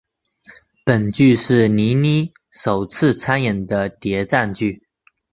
[0.83, 4.81] 本剧是闫妮首次参演的谍战剧。